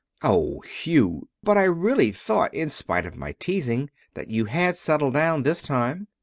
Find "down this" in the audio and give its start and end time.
5.13-5.61